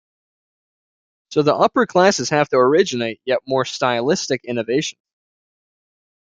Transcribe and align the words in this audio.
So 1.29 1.43
the 1.43 1.53
upper 1.55 1.85
classes 1.85 2.31
have 2.31 2.49
to 2.49 2.55
originate 2.55 3.21
yet 3.23 3.41
more 3.45 3.65
stylistic 3.65 4.43
innovations. 4.45 4.99